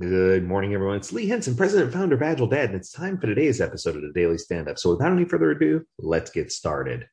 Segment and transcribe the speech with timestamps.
[0.00, 0.96] Good morning, everyone.
[0.96, 3.94] It's Lee Henson, president and founder of Agile Dad, and it's time for today's episode
[3.94, 4.78] of the Daily Stand Up.
[4.78, 7.06] So, without any further ado, let's get started.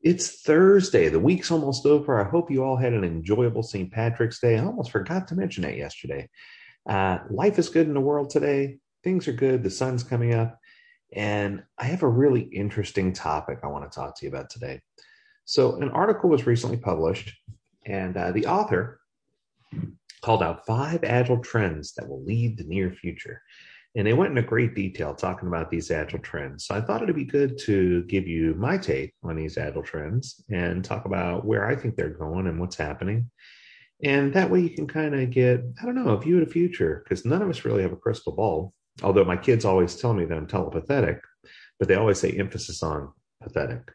[0.00, 1.10] It's Thursday.
[1.10, 2.18] The week's almost over.
[2.18, 3.92] I hope you all had an enjoyable St.
[3.92, 4.58] Patrick's Day.
[4.58, 6.30] I almost forgot to mention that yesterday.
[6.88, 8.78] Uh, life is good in the world today.
[9.04, 9.62] Things are good.
[9.62, 10.58] The sun's coming up.
[11.14, 14.80] And I have a really interesting topic I want to talk to you about today.
[15.44, 17.32] So, an article was recently published,
[17.84, 18.98] and uh, the author
[20.22, 23.42] called out five agile trends that will lead the near future.
[23.94, 26.64] And they went into great detail talking about these agile trends.
[26.64, 30.42] So I thought it'd be good to give you my take on these agile trends
[30.50, 33.30] and talk about where I think they're going and what's happening.
[34.02, 36.52] And that way you can kind of get, I don't know, a view of the
[36.52, 38.72] future, because none of us really have a crystal ball.
[39.02, 41.20] Although my kids always tell me that I'm telepathetic,
[41.78, 43.12] but they always say emphasis on
[43.42, 43.90] pathetic.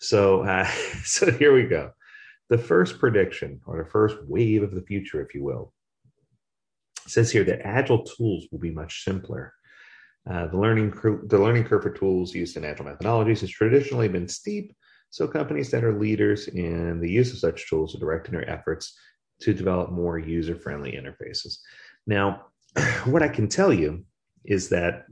[0.00, 0.64] So, uh,
[1.04, 1.92] so here we go
[2.50, 5.72] the first prediction or the first wave of the future, if you will,
[7.06, 9.52] says here that agile tools will be much simpler.
[10.30, 10.90] Uh, the learning
[11.26, 14.74] the learning curve for tools used in agile methodologies has traditionally been steep,
[15.10, 18.98] so companies that are leaders in the use of such tools are directing their efforts
[19.40, 21.58] to develop more user-friendly interfaces.
[22.06, 22.46] Now,
[23.04, 24.04] what I can tell you
[24.44, 25.04] is that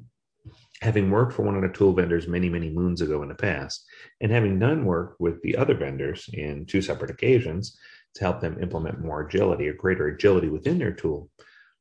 [0.82, 3.86] having worked for one of the tool vendors many, many moons ago in the past,
[4.20, 7.78] and having done work with the other vendors in two separate occasions
[8.16, 11.30] to help them implement more agility or greater agility within their tool,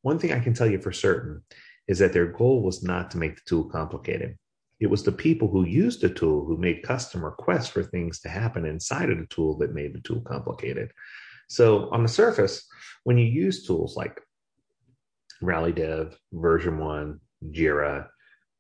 [0.03, 1.41] one thing I can tell you for certain
[1.87, 4.37] is that their goal was not to make the tool complicated.
[4.79, 8.29] It was the people who used the tool who made custom requests for things to
[8.29, 10.91] happen inside of the tool that made the tool complicated.
[11.49, 12.67] So, on the surface,
[13.03, 14.21] when you use tools like
[15.41, 18.07] Rally Dev, VersionOne, Jira,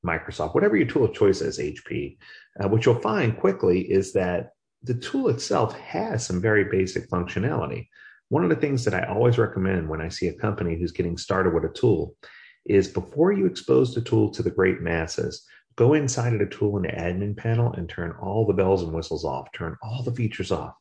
[0.05, 2.17] Microsoft, whatever your tool of choice is, HP,
[2.59, 4.51] uh, what you'll find quickly is that
[4.83, 7.87] the tool itself has some very basic functionality.
[8.29, 11.17] One of the things that I always recommend when I see a company who's getting
[11.17, 12.15] started with a tool
[12.65, 16.77] is before you expose the tool to the great masses, go inside of the tool
[16.77, 20.13] in the admin panel and turn all the bells and whistles off, turn all the
[20.13, 20.73] features off.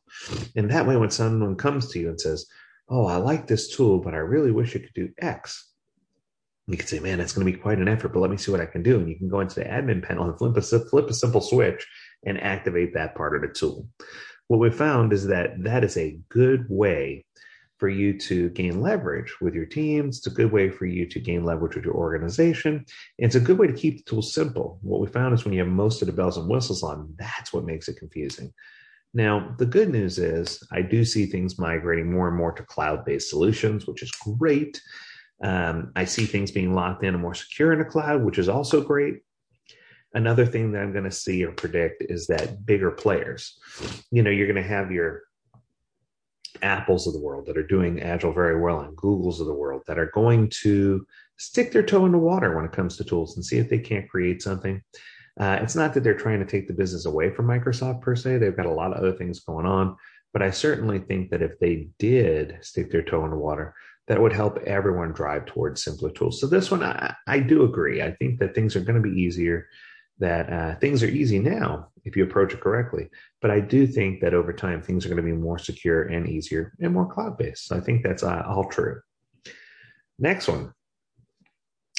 [0.55, 2.47] And that way, when someone comes to you and says,
[2.89, 5.70] Oh, I like this tool, but I really wish it could do X,
[6.71, 8.51] you can say, man, that's going to be quite an effort, but let me see
[8.51, 8.97] what I can do.
[8.97, 11.85] And you can go into the admin panel and flip a, flip a simple switch
[12.25, 13.87] and activate that part of the tool.
[14.47, 17.25] What we found is that that is a good way
[17.77, 20.19] for you to gain leverage with your teams.
[20.19, 22.85] It's a good way for you to gain leverage with your organization.
[23.17, 24.77] It's a good way to keep the tool simple.
[24.83, 27.51] What we found is when you have most of the bells and whistles on, that's
[27.51, 28.53] what makes it confusing.
[29.13, 33.03] Now, the good news is I do see things migrating more and more to cloud
[33.03, 34.79] based solutions, which is great.
[35.43, 38.49] Um, I see things being locked in and more secure in the cloud, which is
[38.49, 39.21] also great.
[40.13, 43.57] Another thing that I'm going to see or predict is that bigger players,
[44.11, 45.23] you know, you're going to have your
[46.61, 49.83] Apples of the world that are doing Agile very well and Googles of the world
[49.87, 51.05] that are going to
[51.37, 53.79] stick their toe in the water when it comes to tools and see if they
[53.79, 54.81] can't create something.
[55.39, 58.37] Uh, it's not that they're trying to take the business away from Microsoft per se.
[58.37, 59.95] They've got a lot of other things going on.
[60.33, 63.73] But I certainly think that if they did stick their toe in the water,
[64.11, 66.41] that would help everyone drive towards simpler tools.
[66.41, 68.01] So this one, I, I do agree.
[68.01, 69.69] I think that things are going to be easier.
[70.19, 73.07] That uh, things are easy now if you approach it correctly.
[73.41, 76.27] But I do think that over time things are going to be more secure and
[76.27, 77.67] easier and more cloud based.
[77.67, 78.99] So I think that's uh, all true.
[80.19, 80.73] Next one.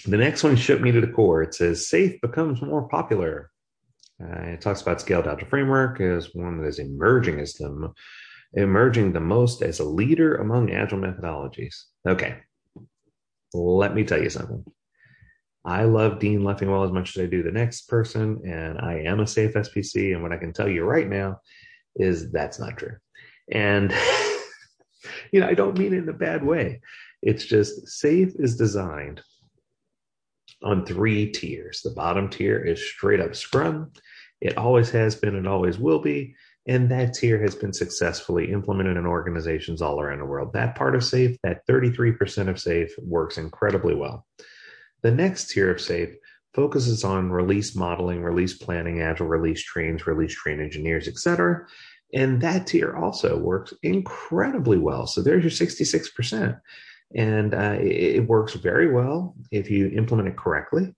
[0.04, 1.42] The next one shook me to the core.
[1.42, 3.50] It says SAFe becomes more popular.
[4.22, 7.90] Uh, it talks about scaled agile framework as one that is emerging as the
[8.52, 11.84] emerging the most as a leader among agile methodologies.
[12.08, 12.36] Okay,
[13.54, 14.64] let me tell you something.
[15.64, 19.20] I love Dean Leffingwell as much as I do the next person, and I am
[19.20, 20.12] a SAFe SPC.
[20.12, 21.40] And what I can tell you right now
[21.94, 22.96] is that's not true.
[23.52, 23.92] And,
[25.32, 26.80] you know, I don't mean it in a bad way.
[27.22, 29.22] It's just SAFe is designed
[30.64, 31.82] on three tiers.
[31.82, 33.92] The bottom tier is straight up Scrum.
[34.40, 36.34] It always has been and always will be.
[36.66, 40.52] And that tier has been successfully implemented in organizations all around the world.
[40.52, 44.26] That part of SAFe, that 33% of SAFe works incredibly well.
[45.02, 46.14] The next tier of SAFe
[46.54, 51.66] focuses on release modeling, release planning, agile release trains, release train engineers, etc.
[52.14, 55.06] And that tier also works incredibly well.
[55.06, 56.60] So there's your 66%.
[57.14, 60.94] And uh, it, it works very well if you implement it correctly.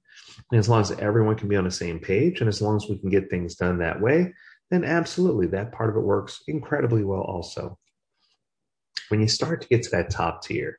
[0.50, 2.86] And as long as everyone can be on the same page and as long as
[2.88, 4.34] we can get things done that way,
[4.70, 7.78] then absolutely that part of it works incredibly well also.
[9.08, 10.78] When you start to get to that top tier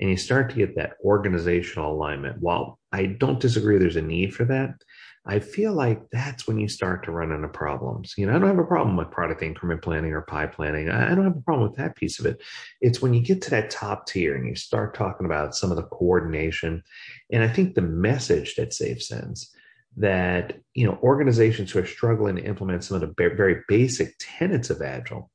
[0.00, 2.40] and you start to get that organizational alignment.
[2.40, 4.74] While I don't disagree there's a need for that,
[5.24, 8.14] I feel like that's when you start to run into problems.
[8.16, 10.90] You know, I don't have a problem with product increment planning or PI planning.
[10.90, 12.42] I don't have a problem with that piece of it.
[12.80, 15.76] It's when you get to that top tier and you start talking about some of
[15.76, 16.82] the coordination.
[17.30, 19.54] And I think the message that SAFe sends
[19.96, 24.70] that, you know, organizations who are struggling to implement some of the very basic tenets
[24.70, 25.30] of Agile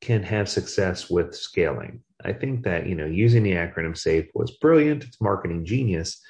[0.00, 2.02] can have success with scaling.
[2.24, 5.04] I think that, you know, using the acronym SAFe was brilliant.
[5.04, 6.20] It's marketing genius.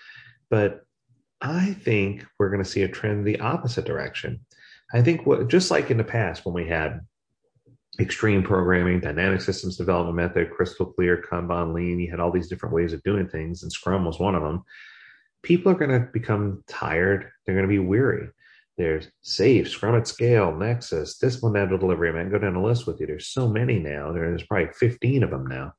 [0.51, 0.83] But
[1.41, 4.41] I think we're going to see a trend the opposite direction.
[4.93, 7.01] I think what just like in the past when we had
[7.99, 12.75] extreme programming, dynamic systems development method, crystal clear, Kanban, lean, you had all these different
[12.75, 14.65] ways of doing things, and Scrum was one of them.
[15.43, 17.31] People are going to become tired.
[17.45, 18.29] They're going to be weary.
[18.77, 22.19] There's Safe, Scrum at Scale, Nexus, Disciplined Agile Delivery.
[22.19, 23.07] I go down the list with you.
[23.07, 24.13] There's so many now.
[24.13, 25.75] There's probably 15 of them now.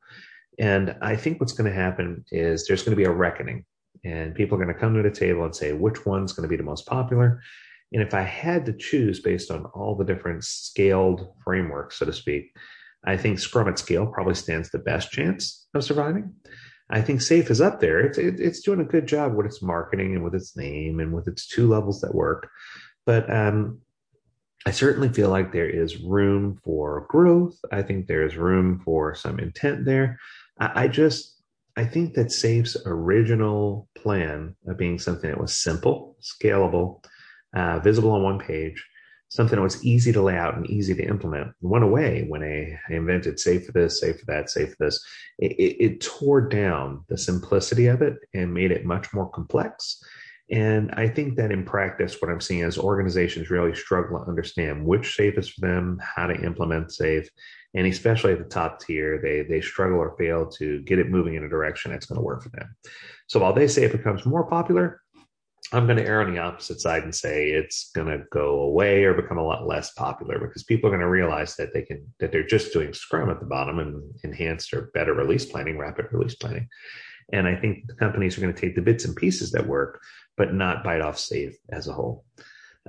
[0.60, 3.66] And I think what's going to happen is there's going to be a reckoning
[4.04, 6.50] and people are going to come to the table and say which one's going to
[6.50, 7.42] be the most popular.
[7.94, 12.14] And if I had to choose based on all the different scaled frameworks, so to
[12.14, 12.56] speak,
[13.04, 16.34] I think Scrum at Scale probably stands the best chance of surviving.
[16.92, 18.00] I think Safe is up there.
[18.00, 21.14] It's it, it's doing a good job with its marketing and with its name and
[21.14, 22.50] with its two levels that work.
[23.06, 23.80] But um,
[24.66, 27.58] I certainly feel like there is room for growth.
[27.72, 30.20] I think there is room for some intent there.
[30.60, 31.42] I, I just
[31.78, 37.04] I think that Safe's original plan of being something that was simple, scalable,
[37.56, 38.86] uh, visible on one page,
[39.32, 42.78] something that was easy to lay out and easy to implement went away when I
[42.94, 45.02] invented SAFe for this, SAFe for that, SAFe for this.
[45.40, 50.04] It, it, it tore down the simplicity of it and made it much more complex.
[50.52, 54.86] And I think that in practice, what I'm seeing is organizations really struggle to understand
[54.86, 57.30] which SAFe is for them, how to implement SAFe,
[57.74, 61.36] and especially at the top tier, they they struggle or fail to get it moving
[61.36, 62.76] in a direction that's going to work for them.
[63.28, 65.01] So while they say it becomes more popular,
[65.74, 69.06] I'm going to err on the opposite side and say it's going to go away
[69.06, 72.06] or become a lot less popular because people are going to realize that they can
[72.20, 76.08] that they're just doing Scrum at the bottom and enhanced or better release planning, rapid
[76.12, 76.68] release planning.
[77.32, 80.02] And I think the companies are going to take the bits and pieces that work,
[80.36, 82.26] but not bite off Safe as a whole.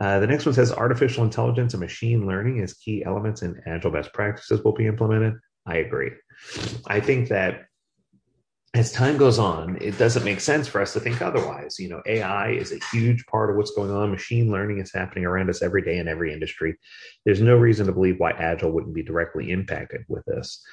[0.00, 3.90] Uh, the next one says artificial intelligence and machine learning as key elements in agile
[3.90, 5.34] best practices will be implemented.
[5.66, 6.10] I agree.
[6.86, 7.66] I think that
[8.74, 11.78] as time goes on, it doesn't make sense for us to think otherwise.
[11.78, 14.10] You know, AI is a huge part of what's going on.
[14.10, 16.78] Machine learning is happening around us every day in every industry.
[17.26, 20.64] There's no reason to believe why Agile wouldn't be directly impacted with this.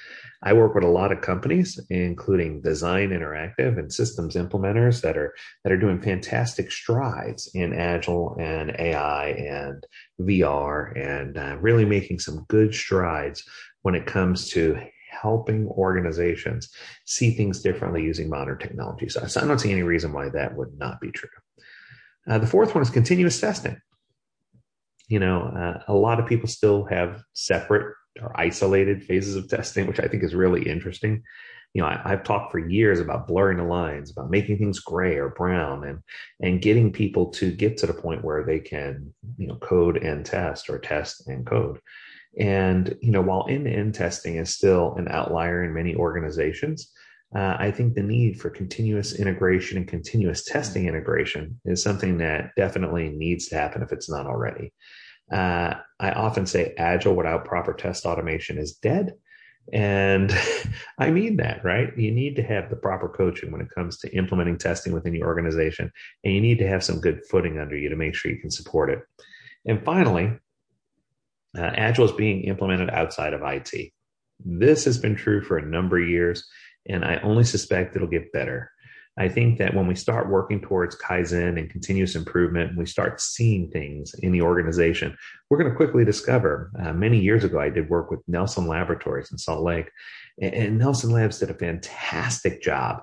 [0.42, 5.34] I work with a lot of companies, including Design Interactive and systems implementers that are
[5.64, 9.86] that are doing fantastic strides in Agile and AI and
[10.22, 13.44] VR, and uh, really making some good strides
[13.82, 14.80] when it comes to
[15.20, 16.70] helping organizations
[17.04, 19.08] see things differently using modern technology.
[19.08, 21.28] So I don't see any reason why that would not be true.
[22.28, 23.80] Uh, the fourth one is continuous testing.
[25.08, 29.86] You know, uh, a lot of people still have separate or isolated phases of testing,
[29.86, 31.22] which I think is really interesting.
[31.74, 35.16] You know, I, have talked for years about blurring the lines, about making things gray
[35.16, 36.00] or brown, and
[36.40, 40.26] and getting people to get to the point where they can, you know, code and
[40.26, 41.78] test or test and code.
[42.38, 46.92] And you know, while end-to-end testing is still an outlier in many organizations,
[47.34, 52.50] uh, I think the need for continuous integration and continuous testing integration is something that
[52.56, 54.72] definitely needs to happen if it's not already.
[55.32, 59.14] Uh, I often say agile without proper test automation is dead.
[59.72, 60.34] And
[60.98, 61.96] I mean that, right?
[61.96, 65.28] You need to have the proper coaching when it comes to implementing testing within your
[65.28, 65.92] organization,
[66.24, 68.50] and you need to have some good footing under you to make sure you can
[68.50, 69.00] support it.
[69.66, 70.32] And finally,
[71.56, 73.92] uh, Agile is being implemented outside of IT.
[74.44, 76.46] This has been true for a number of years,
[76.88, 78.70] and I only suspect it'll get better.
[79.18, 83.20] I think that when we start working towards Kaizen and continuous improvement, and we start
[83.20, 85.14] seeing things in the organization,
[85.48, 86.70] we're going to quickly discover.
[86.82, 89.90] Uh, many years ago, I did work with Nelson Laboratories in Salt Lake,
[90.40, 93.02] and, and Nelson Labs did a fantastic job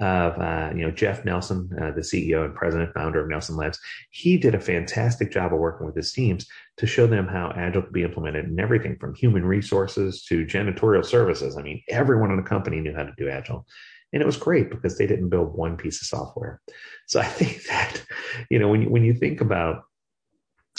[0.00, 3.78] of uh, you know Jeff Nelson, uh, the CEO and president founder of Nelson Labs.
[4.10, 7.82] He did a fantastic job of working with his teams to show them how agile
[7.82, 11.56] could be implemented in everything from human resources to janitorial services.
[11.56, 13.66] I mean, everyone in the company knew how to do agile.
[14.12, 16.60] And it was great because they didn't build one piece of software.
[17.06, 18.02] So I think that,
[18.50, 19.82] you know, when you, when you think about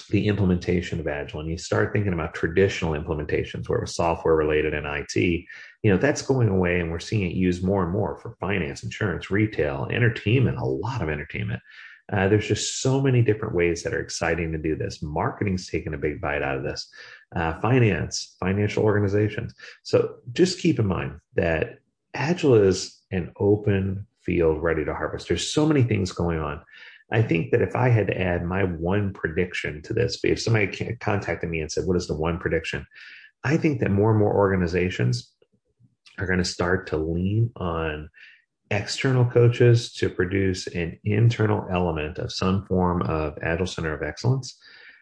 [0.07, 4.35] the implementation of Agile and you start thinking about traditional implementations where it was software
[4.35, 7.91] related and IT, you know, that's going away and we're seeing it used more and
[7.91, 11.61] more for finance, insurance, retail, entertainment, a lot of entertainment.
[12.11, 15.03] Uh, there's just so many different ways that are exciting to do this.
[15.03, 16.89] Marketing's taking a big bite out of this.
[17.35, 19.53] Uh, finance, financial organizations.
[19.83, 21.79] So just keep in mind that
[22.15, 25.27] Agile is an open field ready to harvest.
[25.27, 26.61] There's so many things going on.
[27.11, 30.95] I think that if I had to add my one prediction to this, if somebody
[30.99, 32.85] contacted me and said, What is the one prediction?
[33.43, 35.31] I think that more and more organizations
[36.17, 38.09] are going to start to lean on
[38.71, 44.57] external coaches to produce an internal element of some form of Agile Center of Excellence.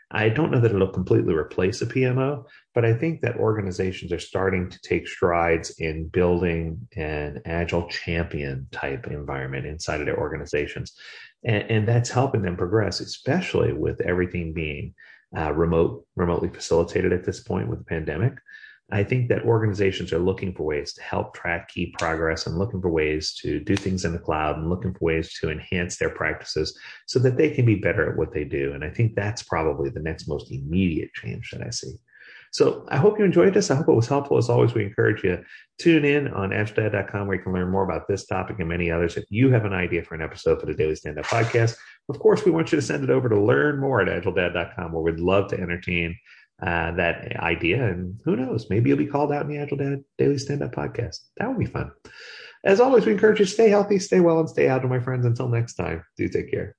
[0.10, 4.20] I don't know that it'll completely replace a PMO, but I think that organizations are
[4.20, 10.94] starting to take strides in building an agile champion type environment inside of their organizations.
[11.44, 14.94] And, and that's helping them progress, especially with everything being
[15.38, 18.34] uh, remote, remotely facilitated at this point with the pandemic.
[18.90, 22.82] I think that organizations are looking for ways to help track key progress and looking
[22.82, 26.10] for ways to do things in the cloud and looking for ways to enhance their
[26.10, 28.74] practices so that they can be better at what they do.
[28.74, 31.96] And I think that's probably the next most immediate change that I see.
[32.52, 33.70] So I hope you enjoyed this.
[33.70, 34.38] I hope it was helpful.
[34.38, 35.44] As always, we encourage you to
[35.80, 39.18] tune in on agiledad.com where you can learn more about this topic and many others.
[39.18, 41.76] If you have an idea for an episode for the Daily Stand Up podcast,
[42.10, 45.04] of course, we want you to send it over to learn more at agiledad.com where
[45.04, 46.18] we'd love to entertain
[46.62, 47.86] uh, that idea.
[47.88, 50.74] And who knows, maybe you'll be called out in the Agile Dad Daily Stand Up
[50.74, 51.18] podcast.
[51.38, 51.92] That would be fun.
[52.64, 55.26] As always, we encourage you to stay healthy, stay well, and stay agile, my friends.
[55.26, 56.76] Until next time, do take care.